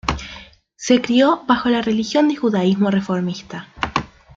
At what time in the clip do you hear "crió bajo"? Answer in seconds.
0.99-1.69